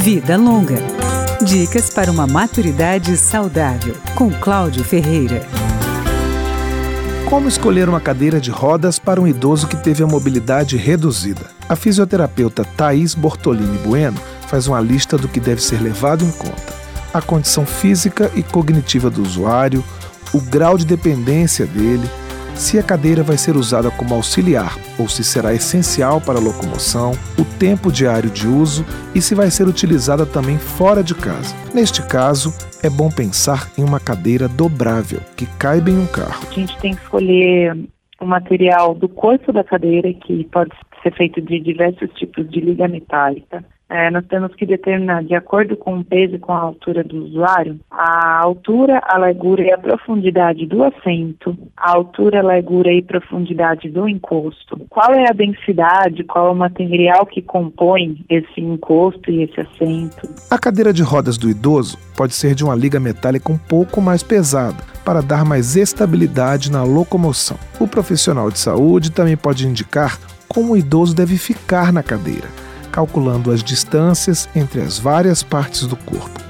[0.00, 0.78] Vida Longa.
[1.44, 5.46] Dicas para uma maturidade saudável, com Cláudio Ferreira.
[7.28, 11.50] Como escolher uma cadeira de rodas para um idoso que teve a mobilidade reduzida?
[11.68, 14.18] A fisioterapeuta Thaís Bortolini Bueno
[14.48, 16.72] faz uma lista do que deve ser levado em conta:
[17.12, 19.84] a condição física e cognitiva do usuário,
[20.32, 22.08] o grau de dependência dele,
[22.60, 27.12] se a cadeira vai ser usada como auxiliar ou se será essencial para a locomoção,
[27.38, 28.84] o tempo diário de uso
[29.14, 31.56] e se vai ser utilizada também fora de casa.
[31.74, 32.52] Neste caso,
[32.84, 36.46] é bom pensar em uma cadeira dobrável que caiba em um carro.
[36.50, 37.74] A gente tem que escolher
[38.20, 40.70] o material do corpo da cadeira, que pode
[41.02, 45.76] ser feito de diversos tipos de liga metálica, é, nós temos que determinar, de acordo
[45.76, 49.78] com o peso e com a altura do usuário, a altura, a largura e a
[49.78, 56.22] profundidade do assento, a altura, a largura e profundidade do encosto, qual é a densidade,
[56.22, 60.28] qual é o material que compõe esse encosto e esse assento.
[60.48, 64.22] A cadeira de rodas do idoso pode ser de uma liga metálica um pouco mais
[64.22, 67.56] pesada, para dar mais estabilidade na locomoção.
[67.80, 73.50] O profissional de saúde também pode indicar como o idoso deve ficar na cadeira calculando
[73.50, 76.40] as distâncias entre as várias partes do corpo.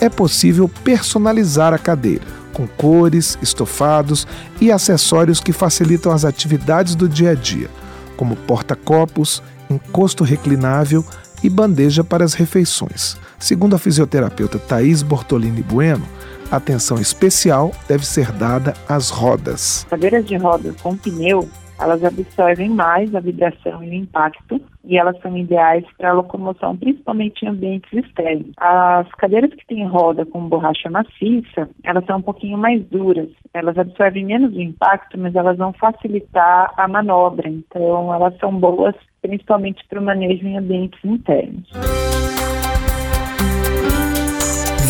[0.00, 4.26] É possível personalizar a cadeira, com cores, estofados
[4.60, 7.68] e acessórios que facilitam as atividades do dia a dia,
[8.16, 11.04] como porta-copos, encosto reclinável
[11.42, 13.16] e bandeja para as refeições.
[13.38, 16.06] Segundo a fisioterapeuta Thaís Bortolini Bueno,
[16.50, 19.86] atenção especial deve ser dada às rodas.
[19.88, 21.48] Cadeiras de rodas com pneu
[21.80, 27.44] elas absorvem mais a vibração e o impacto e elas são ideais para locomoção, principalmente
[27.44, 28.52] em ambientes externos.
[28.56, 33.28] As cadeiras que têm roda com borracha maciça, elas são um pouquinho mais duras.
[33.54, 37.48] Elas absorvem menos o impacto, mas elas vão facilitar a manobra.
[37.48, 41.68] Então, elas são boas principalmente para o manejo em ambientes internos.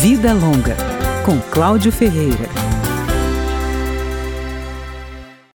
[0.01, 0.75] Vida Longa,
[1.25, 2.60] com Cláudio Ferreira.